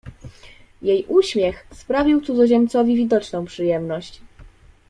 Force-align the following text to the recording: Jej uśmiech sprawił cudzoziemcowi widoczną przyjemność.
Jej 0.81 1.05
uśmiech 1.07 1.67
sprawił 1.71 2.21
cudzoziemcowi 2.21 2.95
widoczną 2.95 3.45
przyjemność. 3.45 4.21